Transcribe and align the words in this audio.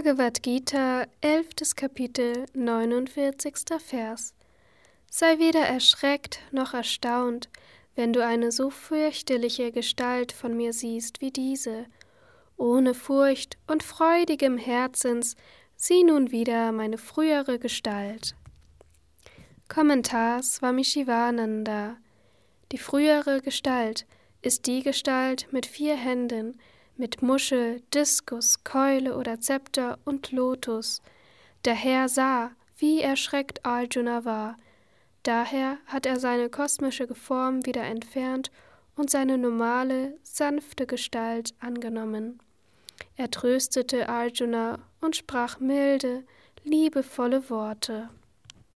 Bhagavad 0.00 0.44
Gita, 0.44 1.06
11. 1.22 1.74
Kapitel, 1.74 2.46
49. 2.54 3.52
Vers. 3.84 4.32
Sei 5.10 5.40
weder 5.40 5.62
erschreckt 5.66 6.38
noch 6.52 6.72
erstaunt, 6.72 7.48
wenn 7.96 8.12
du 8.12 8.24
eine 8.24 8.52
so 8.52 8.70
fürchterliche 8.70 9.72
Gestalt 9.72 10.30
von 10.30 10.56
mir 10.56 10.72
siehst 10.72 11.20
wie 11.20 11.32
diese. 11.32 11.86
Ohne 12.56 12.94
Furcht 12.94 13.58
und 13.66 13.82
freudigem 13.82 14.56
Herzens 14.56 15.34
sieh 15.74 16.04
nun 16.04 16.30
wieder 16.30 16.70
meine 16.70 16.96
frühere 16.96 17.58
Gestalt. 17.58 18.36
Kommentar 19.68 20.44
Swami 20.44 20.84
Shivananda 20.84 21.96
Die 22.70 22.78
frühere 22.78 23.42
Gestalt 23.42 24.06
ist 24.42 24.68
die 24.68 24.84
Gestalt 24.84 25.48
mit 25.50 25.66
vier 25.66 25.96
Händen, 25.96 26.56
mit 26.98 27.22
Muschel, 27.22 27.80
Diskus, 27.94 28.64
Keule 28.64 29.16
oder 29.16 29.40
Zepter 29.40 29.98
und 30.04 30.32
Lotus. 30.32 31.00
Der 31.64 31.74
Herr 31.74 32.08
sah, 32.08 32.50
wie 32.76 33.00
erschreckt 33.00 33.64
Arjuna 33.64 34.24
war. 34.24 34.56
Daher 35.22 35.78
hat 35.86 36.06
er 36.06 36.18
seine 36.18 36.48
kosmische 36.50 37.14
Form 37.14 37.64
wieder 37.64 37.82
entfernt 37.82 38.50
und 38.96 39.10
seine 39.10 39.38
normale, 39.38 40.18
sanfte 40.22 40.86
Gestalt 40.86 41.54
angenommen. 41.60 42.40
Er 43.16 43.30
tröstete 43.30 44.08
Arjuna 44.08 44.78
und 45.00 45.16
sprach 45.16 45.60
milde, 45.60 46.24
liebevolle 46.64 47.48
Worte. 47.50 48.10